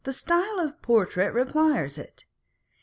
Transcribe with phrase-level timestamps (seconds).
[0.03, 2.25] 467 style of portrait requires it.